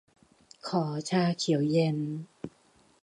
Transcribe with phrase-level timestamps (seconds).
[0.67, 1.97] ขอชาเขียวเย็น